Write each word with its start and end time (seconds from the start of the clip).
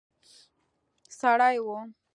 سړی 1.19 1.55
وو. 1.65 1.77